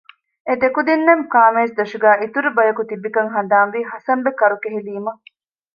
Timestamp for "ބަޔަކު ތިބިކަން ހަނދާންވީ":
2.57-3.79